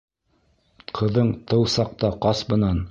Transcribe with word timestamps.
Ҡыҙың 1.01 1.31
тыу 1.53 1.71
саҡта 1.79 2.13
ҡас 2.27 2.45
бынан. 2.53 2.79